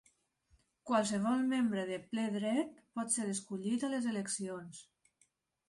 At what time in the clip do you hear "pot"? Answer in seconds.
2.97-3.15